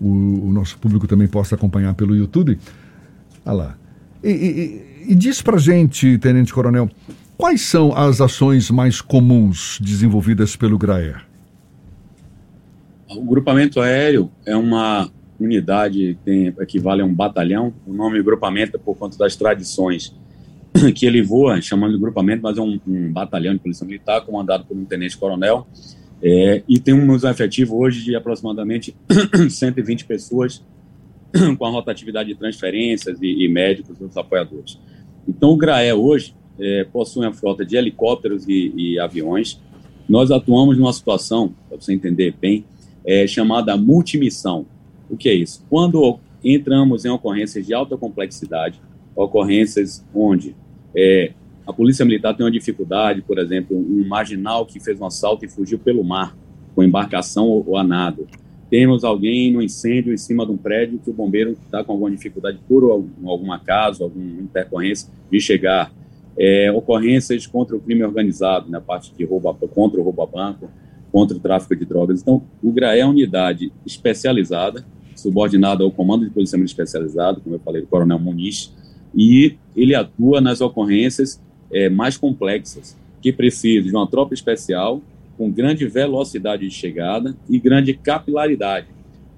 o, 0.00 0.48
o, 0.48 0.52
nosso 0.52 0.78
público 0.78 1.08
também 1.08 1.26
possa 1.26 1.56
acompanhar 1.56 1.94
pelo 1.94 2.14
YouTube. 2.14 2.58
Olha 3.44 3.56
lá. 3.56 3.76
E, 4.22 4.30
e, 4.30 5.12
e 5.12 5.14
diz 5.14 5.42
gente, 5.58 6.18
Tenente 6.18 6.52
Coronel, 6.52 6.90
quais 7.36 7.62
são 7.62 7.96
as 7.96 8.20
ações 8.20 8.70
mais 8.70 9.00
comuns 9.00 9.78
desenvolvidas 9.80 10.56
pelo 10.56 10.78
GRAER? 10.78 11.24
O 13.08 13.24
grupamento 13.24 13.80
aéreo 13.80 14.30
é 14.44 14.56
uma 14.56 15.10
unidade 15.38 15.98
que 15.98 16.18
tem, 16.24 16.46
equivale 16.60 17.02
a 17.02 17.04
um 17.04 17.14
batalhão. 17.14 17.72
O 17.86 17.92
nome 17.92 18.22
grupamento 18.22 18.76
é 18.76 18.78
por 18.78 18.96
conta 18.96 19.16
das 19.16 19.36
tradições 19.36 20.14
que 20.94 21.06
ele 21.06 21.22
voa, 21.22 21.60
chamando 21.60 21.94
de 21.94 22.00
grupamento, 22.00 22.42
mas 22.42 22.58
é 22.58 22.60
um, 22.60 22.80
um 22.86 23.12
batalhão 23.12 23.54
de 23.54 23.60
polícia 23.60 23.86
militar 23.86 24.20
comandado 24.22 24.64
por 24.64 24.76
um 24.76 24.84
tenente-coronel. 24.84 25.66
É, 26.22 26.62
e 26.68 26.78
tem 26.78 26.94
um 26.94 27.14
efetivo 27.14 27.76
hoje 27.76 28.02
de 28.02 28.16
aproximadamente 28.16 28.96
120 29.50 30.06
pessoas 30.06 30.62
com 31.58 31.64
a 31.64 31.70
rotatividade 31.70 32.28
de 32.28 32.34
transferências 32.34 33.20
e, 33.20 33.44
e 33.44 33.48
médicos 33.48 33.96
dos 33.98 34.16
apoiadores. 34.16 34.78
Então, 35.28 35.50
o 35.50 35.56
GRAE 35.56 35.92
hoje 35.92 36.34
é, 36.58 36.84
possui 36.84 37.26
uma 37.26 37.32
frota 37.32 37.64
de 37.64 37.76
helicópteros 37.76 38.48
e, 38.48 38.72
e 38.76 38.98
aviões. 38.98 39.60
Nós 40.08 40.30
atuamos 40.30 40.78
numa 40.78 40.92
situação, 40.92 41.54
para 41.68 41.80
você 41.80 41.92
entender 41.92 42.34
bem, 42.40 42.64
é, 43.04 43.26
chamada 43.26 43.76
multimissão. 43.76 44.66
O 45.10 45.16
que 45.16 45.28
é 45.28 45.34
isso? 45.34 45.64
Quando 45.68 46.18
entramos 46.42 47.04
em 47.04 47.08
ocorrências 47.08 47.66
de 47.66 47.74
alta 47.74 47.96
complexidade, 47.96 48.80
ocorrências 49.14 50.04
onde 50.14 50.54
é, 50.94 51.32
a 51.66 51.72
polícia 51.72 52.04
militar 52.04 52.34
tem 52.34 52.44
uma 52.44 52.52
dificuldade, 52.52 53.22
por 53.22 53.38
exemplo, 53.38 53.76
um 53.76 54.06
marginal 54.06 54.64
que 54.64 54.78
fez 54.78 55.00
um 55.00 55.06
assalto 55.06 55.44
e 55.44 55.48
fugiu 55.48 55.78
pelo 55.78 56.04
mar, 56.04 56.36
com 56.74 56.82
embarcação 56.82 57.46
ou, 57.46 57.64
ou 57.66 57.76
a 57.76 57.82
nado. 57.82 58.26
Temos 58.68 59.04
alguém 59.04 59.52
no 59.52 59.62
incêndio 59.62 60.12
em 60.12 60.16
cima 60.16 60.44
de 60.44 60.52
um 60.52 60.56
prédio 60.56 60.98
que 60.98 61.10
o 61.10 61.12
bombeiro 61.12 61.52
está 61.52 61.84
com 61.84 61.92
alguma 61.92 62.10
dificuldade 62.10 62.58
por 62.68 62.90
algum 63.24 63.52
acaso, 63.52 64.02
alguma 64.02 64.42
intercorrência 64.42 65.08
de 65.30 65.40
chegar. 65.40 65.92
É, 66.38 66.70
ocorrências 66.72 67.46
contra 67.46 67.74
o 67.76 67.80
crime 67.80 68.02
organizado, 68.04 68.70
na 68.70 68.78
né, 68.78 68.84
parte 68.86 69.12
de 69.16 69.24
roubo, 69.24 69.54
contra 69.68 70.00
o 70.00 70.04
roubo 70.04 70.22
a 70.22 70.26
banco, 70.26 70.70
contra 71.10 71.36
o 71.36 71.40
tráfico 71.40 71.74
de 71.74 71.84
drogas. 71.86 72.20
Então, 72.20 72.42
o 72.62 72.70
GRAE 72.70 73.00
é 73.00 73.04
uma 73.04 73.12
unidade 73.12 73.72
especializada 73.86 74.84
subordinado 75.16 75.82
ao 75.82 75.90
Comando 75.90 76.24
de 76.24 76.30
Policiamento 76.30 76.70
Especializado, 76.70 77.40
como 77.40 77.56
eu 77.56 77.60
falei, 77.60 77.80
do 77.80 77.88
Coronel 77.88 78.18
Muniz, 78.18 78.72
e 79.14 79.56
ele 79.74 79.94
atua 79.94 80.40
nas 80.40 80.60
ocorrências 80.60 81.40
é, 81.72 81.88
mais 81.88 82.16
complexas, 82.16 82.96
que 83.20 83.32
precisam 83.32 83.90
de 83.90 83.96
uma 83.96 84.06
tropa 84.06 84.34
especial 84.34 85.00
com 85.36 85.50
grande 85.50 85.86
velocidade 85.86 86.66
de 86.66 86.74
chegada 86.74 87.36
e 87.48 87.58
grande 87.58 87.94
capilaridade. 87.94 88.86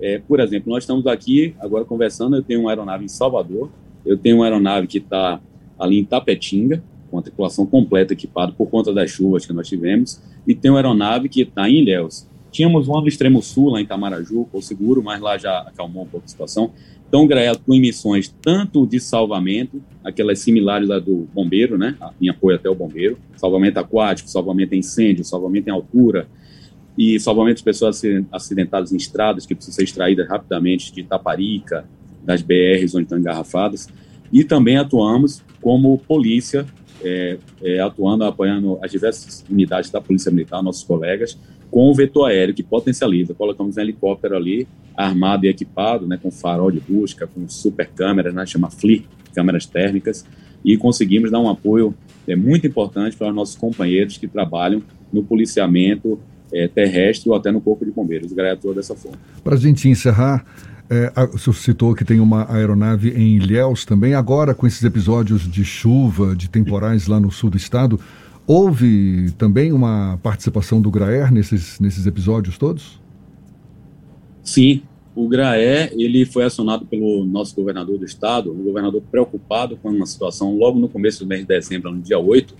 É, 0.00 0.18
por 0.18 0.38
exemplo, 0.38 0.72
nós 0.72 0.84
estamos 0.84 1.06
aqui 1.06 1.54
agora 1.58 1.84
conversando, 1.84 2.36
eu 2.36 2.42
tenho 2.42 2.60
uma 2.60 2.70
aeronave 2.70 3.04
em 3.04 3.08
Salvador, 3.08 3.70
eu 4.06 4.16
tenho 4.16 4.36
uma 4.36 4.44
aeronave 4.44 4.86
que 4.86 4.98
está 4.98 5.40
ali 5.78 5.98
em 5.98 6.04
Tapetinga, 6.04 6.82
com 7.10 7.18
a 7.18 7.22
tripulação 7.22 7.66
completa 7.66 8.12
equipada 8.12 8.52
por 8.52 8.68
conta 8.68 8.92
das 8.92 9.10
chuvas 9.10 9.44
que 9.44 9.52
nós 9.52 9.66
tivemos, 9.66 10.22
e 10.46 10.54
tem 10.54 10.70
uma 10.70 10.78
aeronave 10.78 11.28
que 11.28 11.42
está 11.42 11.68
em 11.68 11.80
Ilhéus. 11.80 12.27
Tínhamos 12.50 12.88
uma 12.88 13.00
no 13.00 13.08
extremo 13.08 13.42
sul, 13.42 13.70
lá 13.70 13.80
em 13.80 13.86
Tamaraju, 13.86 14.48
por 14.50 14.62
seguro, 14.62 15.02
mas 15.02 15.20
lá 15.20 15.36
já 15.36 15.60
acalmou 15.60 16.04
um 16.04 16.06
pouco 16.06 16.24
a 16.26 16.28
situação. 16.28 16.72
Então, 17.08 17.24
o 17.24 17.26
GRAE 17.26 17.48
atua 17.48 17.76
em 17.76 17.80
missões 17.80 18.34
tanto 18.42 18.86
de 18.86 19.00
salvamento, 19.00 19.82
aquelas 20.04 20.38
similares 20.40 20.88
lá 20.88 20.98
do 20.98 21.28
bombeiro, 21.32 21.78
né, 21.78 21.96
em 22.20 22.28
apoio 22.28 22.56
até 22.56 22.68
o 22.68 22.74
bombeiro, 22.74 23.18
salvamento 23.36 23.78
aquático, 23.78 24.28
salvamento 24.28 24.74
em 24.74 24.78
incêndio, 24.78 25.24
salvamento 25.24 25.68
em 25.68 25.72
altura, 25.72 26.28
e 26.98 27.18
salvamento 27.20 27.58
de 27.58 27.62
pessoas 27.62 28.02
acidentadas 28.32 28.92
em 28.92 28.96
estradas 28.96 29.46
que 29.46 29.54
precisam 29.54 29.76
ser 29.76 29.84
extraídas 29.84 30.28
rapidamente 30.28 30.92
de 30.92 31.04
Taparica, 31.04 31.84
das 32.24 32.42
BRs 32.42 32.94
onde 32.94 33.04
estão 33.04 33.18
engarrafadas. 33.18 33.88
E 34.32 34.42
também 34.42 34.76
atuamos 34.76 35.42
como 35.62 35.96
polícia, 35.96 36.66
é, 37.02 37.38
é, 37.62 37.80
atuando, 37.80 38.24
apoiando 38.24 38.78
as 38.82 38.90
diversas 38.90 39.44
unidades 39.48 39.90
da 39.90 40.00
Polícia 40.00 40.32
Militar, 40.32 40.60
nossos 40.60 40.82
colegas, 40.82 41.38
com 41.70 41.90
o 41.90 41.94
vetor 41.94 42.30
aéreo 42.30 42.54
que 42.54 42.62
potencializa. 42.62 43.34
Colocamos 43.34 43.76
um 43.76 43.80
helicóptero 43.80 44.36
ali, 44.36 44.66
armado 44.96 45.46
e 45.46 45.48
equipado, 45.48 46.06
né, 46.06 46.18
com 46.20 46.30
farol 46.30 46.70
de 46.70 46.80
busca, 46.80 47.26
com 47.26 47.48
super 47.48 47.88
câmeras, 47.88 48.34
né, 48.34 48.44
chama 48.46 48.70
FLIR, 48.70 49.04
câmeras 49.34 49.66
térmicas, 49.66 50.24
e 50.64 50.76
conseguimos 50.76 51.30
dar 51.30 51.40
um 51.40 51.48
apoio 51.48 51.94
é, 52.26 52.34
muito 52.34 52.66
importante 52.66 53.16
para 53.16 53.28
os 53.28 53.34
nossos 53.34 53.56
companheiros 53.56 54.16
que 54.16 54.26
trabalham 54.26 54.82
no 55.12 55.22
policiamento 55.22 56.18
é, 56.52 56.66
terrestre 56.66 57.30
ou 57.30 57.36
até 57.36 57.50
no 57.50 57.60
Corpo 57.60 57.84
de 57.84 57.90
Bombeiros. 57.90 58.36
Atua 58.38 58.74
dessa 58.74 58.94
forma. 58.94 59.18
Para 59.44 59.54
a 59.54 59.58
gente 59.58 59.88
encerrar, 59.88 60.44
é, 60.90 61.12
o 61.32 61.38
senhor 61.38 61.54
citou 61.54 61.94
que 61.94 62.04
tem 62.04 62.18
uma 62.18 62.50
aeronave 62.52 63.10
em 63.10 63.36
Ilhéus 63.36 63.84
também. 63.84 64.14
Agora, 64.14 64.54
com 64.54 64.66
esses 64.66 64.82
episódios 64.82 65.50
de 65.50 65.64
chuva, 65.64 66.34
de 66.34 66.48
temporais 66.48 67.06
lá 67.06 67.20
no 67.20 67.30
sul 67.30 67.50
do 67.50 67.56
estado, 67.56 68.00
Houve 68.50 69.30
também 69.36 69.72
uma 69.72 70.18
participação 70.22 70.80
do 70.80 70.90
GRAER 70.90 71.30
nesses, 71.30 71.78
nesses 71.78 72.06
episódios 72.06 72.56
todos? 72.56 72.98
Sim, 74.42 74.80
o 75.14 75.28
GRAE 75.28 75.90
ele 75.92 76.24
foi 76.24 76.44
acionado 76.44 76.86
pelo 76.86 77.26
nosso 77.26 77.54
governador 77.54 77.98
do 77.98 78.06
estado, 78.06 78.50
um 78.50 78.64
governador 78.64 79.02
preocupado 79.10 79.76
com 79.76 79.90
uma 79.90 80.06
situação 80.06 80.56
logo 80.56 80.78
no 80.78 80.88
começo 80.88 81.24
do 81.24 81.28
mês 81.28 81.42
de 81.42 81.46
dezembro, 81.46 81.92
no 81.92 82.00
dia 82.00 82.18
8, 82.18 82.54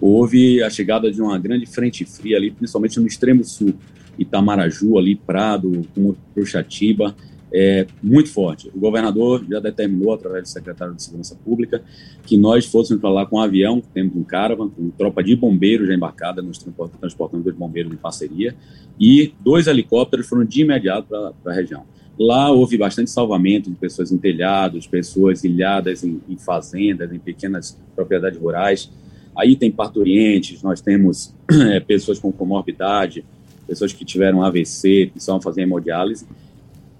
houve 0.00 0.62
a 0.62 0.70
chegada 0.70 1.10
de 1.10 1.20
uma 1.20 1.36
grande 1.36 1.66
frente 1.66 2.04
fria 2.04 2.36
ali, 2.36 2.52
principalmente 2.52 3.00
no 3.00 3.06
extremo 3.08 3.42
sul, 3.42 3.74
Itamaraju 4.16 4.98
ali, 4.98 5.16
Prado, 5.16 5.84
Cruxatiba, 6.32 7.12
é, 7.52 7.86
muito 8.02 8.30
forte. 8.30 8.70
O 8.74 8.78
governador 8.78 9.44
já 9.48 9.60
determinou, 9.60 10.12
através 10.12 10.44
do 10.44 10.48
secretário 10.48 10.94
de 10.94 11.02
Segurança 11.02 11.36
Pública, 11.44 11.82
que 12.24 12.36
nós 12.36 12.66
fôssemos 12.66 13.00
para 13.00 13.10
lá 13.10 13.26
com 13.26 13.36
um 13.36 13.40
avião, 13.40 13.80
temos 13.92 14.16
um 14.16 14.24
caravan, 14.24 14.68
com 14.68 14.90
tropa 14.90 15.22
de 15.22 15.36
bombeiros 15.36 15.86
já 15.86 15.94
embarcada, 15.94 16.42
nos 16.42 16.58
transportando 17.00 17.44
dois 17.44 17.56
bombeiros 17.56 17.92
em 17.92 17.96
parceria, 17.96 18.54
e 18.98 19.32
dois 19.40 19.66
helicópteros 19.66 20.26
foram 20.26 20.44
de 20.44 20.62
imediato 20.62 21.08
para 21.08 21.52
a 21.52 21.54
região. 21.54 21.84
Lá 22.18 22.50
houve 22.50 22.78
bastante 22.78 23.10
salvamento 23.10 23.68
de 23.68 23.76
pessoas 23.76 24.12
em 24.12 24.18
telhados, 24.18 24.86
pessoas 24.86 25.42
ilhadas 25.42 26.04
em, 26.04 26.20
em 26.28 26.36
fazendas, 26.36 27.12
em 27.12 27.18
pequenas 27.18 27.76
propriedades 27.94 28.38
rurais. 28.38 28.90
Aí 29.36 29.56
tem 29.56 29.70
parturientes, 29.70 30.62
nós 30.62 30.80
temos 30.80 31.34
é, 31.50 31.80
pessoas 31.80 32.20
com 32.20 32.30
comorbidade, 32.30 33.24
pessoas 33.66 33.92
que 33.92 34.04
tiveram 34.04 34.42
AVC, 34.42 35.08
precisavam 35.10 35.40
fazer 35.40 35.62
hemodiálise, 35.62 36.26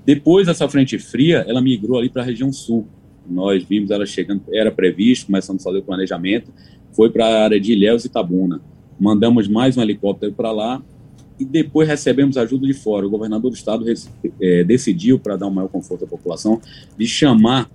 depois 0.04 0.46
dessa 0.46 0.68
frente 0.68 0.98
fria, 0.98 1.44
ela 1.48 1.60
migrou 1.60 1.98
ali 1.98 2.08
para 2.08 2.22
a 2.22 2.24
região 2.24 2.52
sul. 2.52 2.86
Nós 3.28 3.64
vimos 3.64 3.90
ela 3.90 4.04
chegando, 4.04 4.42
era 4.52 4.70
previsto, 4.70 5.26
começando 5.26 5.60
a 5.60 5.62
fazer 5.62 5.78
o 5.78 5.82
planejamento, 5.82 6.52
foi 6.92 7.10
para 7.10 7.26
a 7.26 7.44
área 7.44 7.60
de 7.60 7.72
Ilhéus 7.72 8.04
e 8.04 8.08
Tabuna. 8.08 8.60
Mandamos 9.00 9.48
mais 9.48 9.76
um 9.76 9.82
helicóptero 9.82 10.32
para 10.32 10.52
lá 10.52 10.82
e 11.40 11.44
depois 11.44 11.88
recebemos 11.88 12.36
ajuda 12.36 12.66
de 12.66 12.74
fora. 12.74 13.06
O 13.06 13.10
governador 13.10 13.50
do 13.50 13.56
estado 13.56 13.84
é, 14.40 14.64
decidiu, 14.64 15.18
para 15.18 15.36
dar 15.36 15.46
um 15.46 15.50
maior 15.50 15.68
conforto 15.68 16.04
à 16.04 16.08
população, 16.08 16.60
de 16.98 17.06
chamar 17.06 17.70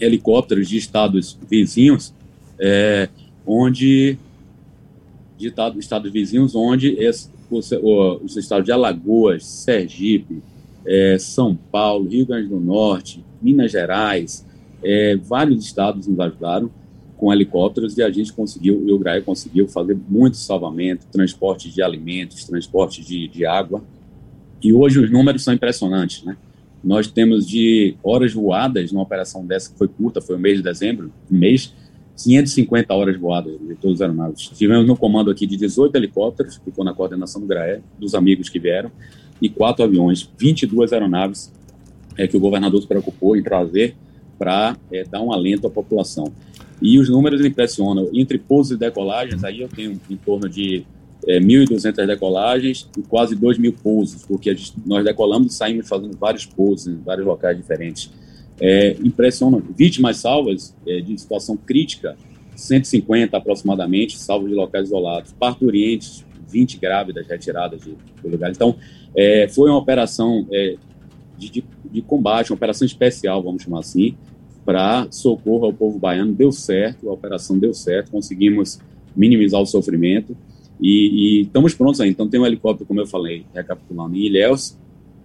helicópteros 0.00 0.68
de 0.68 0.76
estados 0.76 1.36
vizinhos, 1.50 2.14
é, 2.58 3.08
onde 3.44 4.16
de 5.36 5.52
estados 5.78 6.12
vizinhos, 6.12 6.54
onde 6.54 6.88
esse, 6.98 7.30
os, 7.50 7.70
os 8.22 8.36
estados 8.36 8.64
de 8.64 8.72
Alagoas, 8.72 9.44
Sergipe, 9.44 10.42
é, 10.88 11.18
São 11.18 11.54
Paulo, 11.54 12.08
Rio 12.08 12.24
Grande 12.24 12.48
do 12.48 12.58
Norte, 12.58 13.22
Minas 13.42 13.70
Gerais, 13.70 14.46
é, 14.82 15.16
vários 15.16 15.62
estados 15.62 16.06
nos 16.06 16.18
ajudaram 16.18 16.70
com 17.18 17.32
helicópteros 17.32 17.98
e 17.98 18.02
a 18.02 18.10
gente 18.10 18.32
conseguiu, 18.32 18.82
o 18.88 18.98
GRAE 18.98 19.20
conseguiu 19.20 19.68
fazer 19.68 19.98
muito 20.08 20.36
salvamento, 20.36 21.06
transporte 21.12 21.68
de 21.68 21.82
alimentos, 21.82 22.44
transporte 22.44 23.04
de, 23.04 23.28
de 23.28 23.44
água. 23.44 23.82
E 24.62 24.72
hoje 24.72 25.00
os 25.00 25.10
números 25.10 25.42
são 25.42 25.52
impressionantes, 25.52 26.24
né? 26.24 26.36
Nós 26.82 27.08
temos 27.08 27.46
de 27.46 27.96
horas 28.04 28.32
voadas 28.32 28.92
numa 28.92 29.02
operação 29.02 29.44
dessa 29.44 29.72
que 29.72 29.76
foi 29.76 29.88
curta, 29.88 30.20
foi 30.20 30.36
o 30.36 30.38
mês 30.38 30.58
de 30.58 30.62
dezembro, 30.62 31.12
um 31.30 31.36
mês, 31.36 31.74
550 32.16 32.94
horas 32.94 33.18
voadas 33.18 33.58
de 33.60 33.74
todos 33.74 33.96
os 33.96 34.00
aeronaves. 34.00 34.48
Tivemos 34.56 34.86
no 34.86 34.96
comando 34.96 35.28
aqui 35.28 35.44
de 35.44 35.56
18 35.56 35.94
helicópteros, 35.96 36.60
ficou 36.64 36.84
na 36.84 36.94
coordenação 36.94 37.40
do 37.40 37.48
GRAE, 37.48 37.80
dos 37.98 38.14
amigos 38.14 38.48
que 38.48 38.60
vieram, 38.60 38.92
e 39.40 39.48
quatro 39.48 39.84
aviões, 39.84 40.28
22 40.38 40.92
aeronaves 40.92 41.52
é, 42.16 42.26
que 42.26 42.36
o 42.36 42.40
governador 42.40 42.80
se 42.82 42.88
preocupou 42.88 43.36
em 43.36 43.42
trazer 43.42 43.94
para 44.38 44.76
é, 44.92 45.04
dar 45.04 45.22
um 45.22 45.32
alento 45.32 45.66
à 45.66 45.70
população. 45.70 46.32
E 46.80 46.98
os 46.98 47.08
números 47.08 47.44
impressionam. 47.44 48.08
Entre 48.12 48.38
pousos 48.38 48.72
e 48.72 48.76
decolagens, 48.76 49.42
aí 49.44 49.60
eu 49.60 49.68
tenho 49.68 50.00
em 50.08 50.16
torno 50.16 50.48
de 50.48 50.84
é, 51.26 51.40
1.200 51.40 52.06
decolagens 52.06 52.88
e 52.96 53.02
quase 53.02 53.34
2 53.34 53.58
mil 53.58 53.72
pousos, 53.72 54.24
porque 54.24 54.54
gente, 54.54 54.74
nós 54.86 55.04
decolamos 55.04 55.52
e 55.52 55.56
saímos 55.56 55.88
fazendo 55.88 56.16
vários 56.16 56.46
pousos 56.46 56.86
em 56.86 56.96
vários 56.96 57.26
locais 57.26 57.56
diferentes. 57.56 58.10
É, 58.60 58.96
impressiona. 59.04 59.62
Vítimas 59.76 60.18
salvas 60.18 60.74
é, 60.86 61.00
de 61.00 61.18
situação 61.18 61.56
crítica, 61.56 62.16
150 62.54 63.36
aproximadamente, 63.36 64.18
salvos 64.18 64.48
de 64.48 64.54
locais 64.54 64.86
isolados. 64.86 65.32
Parturientes, 65.32 66.24
20 66.48 66.78
grávidas 66.78 67.26
retiradas 67.26 67.80
de, 67.80 67.94
do 68.22 68.28
lugar. 68.28 68.50
Então, 68.50 68.76
é, 69.14 69.48
foi 69.48 69.70
uma 69.70 69.78
operação 69.78 70.46
é, 70.50 70.76
de, 71.36 71.50
de, 71.50 71.64
de, 71.90 72.02
combate, 72.02 72.50
uma 72.50 72.56
operação 72.56 72.86
especial, 72.86 73.42
vamos 73.42 73.62
chamar 73.62 73.80
assim, 73.80 74.16
para 74.64 75.06
socorro 75.10 75.66
ao 75.66 75.72
povo 75.72 75.98
baiano. 75.98 76.32
Deu 76.32 76.52
certo, 76.52 77.08
a 77.08 77.12
operação 77.12 77.58
deu 77.58 77.72
certo, 77.72 78.10
conseguimos 78.10 78.80
minimizar 79.16 79.60
o 79.60 79.66
sofrimento 79.66 80.36
e, 80.80 81.40
e 81.40 81.42
estamos 81.42 81.74
prontos 81.74 82.00
aí. 82.00 82.10
Então, 82.10 82.28
tem 82.28 82.40
um 82.40 82.46
helicóptero, 82.46 82.86
como 82.86 83.00
eu 83.00 83.06
falei, 83.06 83.44
recapitulando, 83.54 84.16
em 84.16 84.26
Ilhéus, 84.26 84.76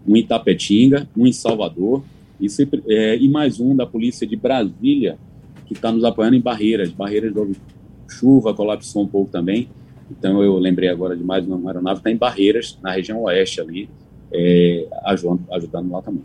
um 0.07 0.15
em 0.15 0.19
Itapetinga, 0.19 1.07
um 1.15 1.25
em 1.25 1.31
Salvador 1.31 2.03
e, 2.39 2.49
sempre, 2.49 2.83
é, 2.87 3.15
e 3.17 3.29
mais 3.29 3.59
um 3.59 3.75
da 3.75 3.85
Polícia 3.85 4.27
de 4.27 4.35
Brasília, 4.35 5.17
que 5.65 5.73
está 5.73 5.91
nos 5.91 6.03
apoiando 6.03 6.35
em 6.35 6.41
Barreiras. 6.41 6.91
Barreiras 6.91 7.35
houve 7.35 7.55
chuva, 8.09 8.53
colapsou 8.53 9.03
um 9.03 9.07
pouco 9.07 9.31
também. 9.31 9.69
Então 10.11 10.41
eu 10.41 10.57
lembrei 10.57 10.89
agora 10.89 11.15
de 11.15 11.23
mais 11.23 11.45
uma 11.45 11.69
aeronave 11.69 11.99
está 11.99 12.11
em 12.11 12.17
Barreiras, 12.17 12.77
na 12.81 12.91
região 12.91 13.21
oeste 13.23 13.61
ali, 13.61 13.89
é, 14.31 14.87
ajudando, 15.05 15.41
ajudando 15.51 15.91
lá 15.91 16.01
também. 16.01 16.23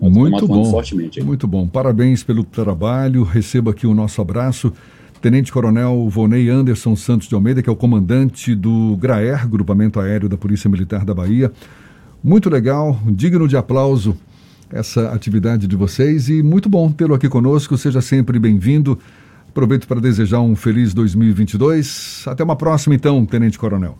Muito 0.00 0.46
bom. 0.46 0.64
Fortemente 0.66 1.22
Muito 1.22 1.46
bom. 1.46 1.66
Parabéns 1.66 2.22
pelo 2.22 2.44
trabalho. 2.44 3.22
Receba 3.22 3.70
aqui 3.70 3.86
o 3.86 3.94
nosso 3.94 4.20
abraço. 4.20 4.72
Tenente 5.20 5.50
Coronel 5.50 6.08
Vonei 6.08 6.48
Anderson 6.48 6.94
Santos 6.94 7.28
de 7.28 7.34
Almeida, 7.34 7.62
que 7.62 7.68
é 7.68 7.72
o 7.72 7.76
comandante 7.76 8.54
do 8.54 8.96
GRAER, 8.96 9.48
Grupamento 9.48 9.98
Aéreo 9.98 10.28
da 10.28 10.36
Polícia 10.36 10.70
Militar 10.70 11.04
da 11.04 11.12
Bahia. 11.12 11.50
Muito 12.22 12.48
legal, 12.48 12.98
digno 13.06 13.48
de 13.48 13.56
aplauso 13.56 14.16
essa 14.70 15.12
atividade 15.12 15.66
de 15.66 15.74
vocês 15.74 16.28
e 16.28 16.42
muito 16.42 16.68
bom 16.68 16.92
tê-lo 16.92 17.14
aqui 17.14 17.28
conosco. 17.28 17.76
Seja 17.76 18.00
sempre 18.00 18.38
bem-vindo. 18.38 18.98
Aproveito 19.48 19.88
para 19.88 20.00
desejar 20.00 20.40
um 20.40 20.54
feliz 20.54 20.94
2022. 20.94 22.24
Até 22.26 22.44
uma 22.44 22.56
próxima, 22.56 22.94
então, 22.94 23.24
Tenente 23.26 23.58
Coronel. 23.58 23.98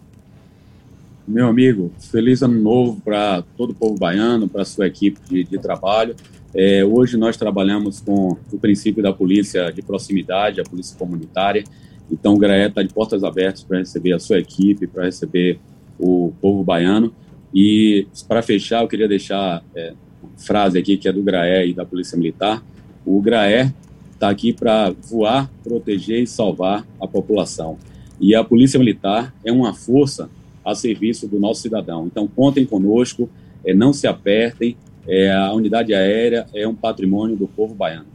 Meu 1.26 1.46
amigo, 1.46 1.92
feliz 1.98 2.42
ano 2.42 2.58
novo 2.58 3.00
para 3.04 3.42
todo 3.56 3.70
o 3.70 3.74
povo 3.74 3.98
baiano, 3.98 4.48
para 4.48 4.62
a 4.62 4.64
sua 4.64 4.86
equipe 4.86 5.20
de, 5.28 5.44
de 5.44 5.58
trabalho. 5.58 6.14
É, 6.54 6.82
hoje 6.84 7.18
nós 7.18 7.36
trabalhamos 7.36 8.00
com 8.00 8.36
o 8.50 8.58
princípio 8.58 9.02
da 9.02 9.12
polícia 9.12 9.70
de 9.70 9.82
proximidade, 9.82 10.60
a 10.60 10.64
polícia 10.64 10.96
comunitária. 10.96 11.64
Então, 12.10 12.34
o 12.34 12.38
GRAE 12.38 12.68
está 12.68 12.82
de 12.82 12.92
portas 12.94 13.22
abertas 13.22 13.62
para 13.62 13.78
receber 13.78 14.14
a 14.14 14.18
sua 14.18 14.38
equipe, 14.38 14.86
para 14.86 15.04
receber 15.04 15.60
o 15.98 16.32
povo 16.40 16.64
baiano. 16.64 17.12
E, 17.54 18.06
para 18.26 18.40
fechar, 18.40 18.82
eu 18.82 18.88
queria 18.88 19.06
deixar 19.06 19.62
é, 19.74 19.92
frase 20.36 20.78
aqui 20.78 20.96
que 20.96 21.08
é 21.08 21.12
do 21.12 21.22
GRAE 21.22 21.70
e 21.70 21.74
da 21.74 21.84
Polícia 21.84 22.16
Militar. 22.16 22.62
O 23.04 23.20
GRAE 23.20 23.74
está 24.18 24.28
aqui 24.28 24.52
para 24.52 24.90
voar, 24.90 25.48
proteger 25.62 26.20
e 26.20 26.26
salvar 26.26 26.84
a 27.00 27.06
população. 27.06 27.78
E 28.20 28.34
a 28.34 28.42
Polícia 28.42 28.76
Militar 28.76 29.32
é 29.44 29.52
uma 29.52 29.72
força 29.72 30.28
a 30.64 30.74
serviço 30.74 31.28
do 31.28 31.38
nosso 31.38 31.62
cidadão. 31.62 32.06
Então, 32.06 32.26
contem 32.26 32.66
conosco, 32.66 33.30
é, 33.64 33.72
não 33.72 33.92
se 33.92 34.08
apertem, 34.08 34.76
é, 35.06 35.32
a 35.32 35.52
unidade 35.52 35.94
aérea 35.94 36.46
é 36.52 36.66
um 36.66 36.74
patrimônio 36.74 37.36
do 37.36 37.46
povo 37.46 37.74
baiano. 37.74 38.06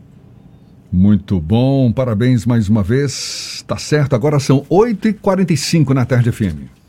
Muito 0.92 1.40
bom, 1.40 1.92
parabéns 1.92 2.46
mais 2.46 2.68
uma 2.68 2.84
vez. 2.84 3.64
Tá 3.66 3.78
certo, 3.78 4.14
agora 4.14 4.40
são 4.40 4.62
8h45 4.70 5.90
na 5.90 6.06
Tarde 6.06 6.32
FM. 6.32 6.83